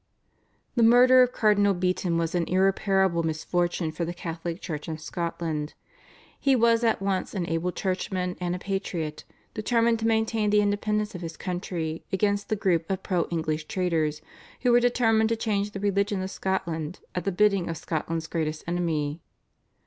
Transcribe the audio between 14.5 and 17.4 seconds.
who were determined to change the religion of Scotland at the